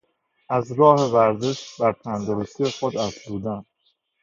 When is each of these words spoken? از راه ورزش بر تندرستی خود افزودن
از 0.49 0.71
راه 0.71 1.13
ورزش 1.13 1.79
بر 1.81 1.91
تندرستی 1.91 2.65
خود 2.65 2.97
افزودن 2.97 3.65